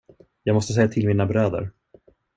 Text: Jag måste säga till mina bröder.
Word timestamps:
Jag 0.43 0.53
måste 0.53 0.73
säga 0.73 0.87
till 0.87 1.07
mina 1.07 1.25
bröder. 1.25 1.71